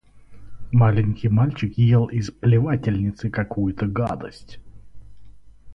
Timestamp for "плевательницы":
2.31-3.29